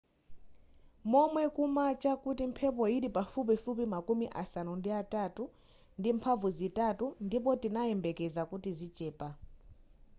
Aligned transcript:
momwe 1.11 1.43
kumacha 1.55 2.11
nkuti 2.17 2.43
mphepo 2.51 2.83
yili 2.93 3.09
pafupifupi 3.15 3.83
makumi 3.93 4.25
asanu 4.41 4.71
ndi 4.79 4.89
atatu 5.01 5.43
ndi 5.99 6.09
mphamvu 6.17 6.47
zitatu 6.57 7.05
ndipo 7.25 7.49
tinayembekeza 7.61 8.41
kuti 8.49 8.69
zichepa 8.79 9.29